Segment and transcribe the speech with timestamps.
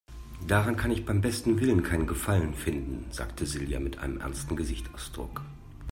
[0.47, 5.43] "Daran kann ich beim besten Willen keinen Gefallen finden", sagte Silja mit einem ernsten Gesichtsausdruck.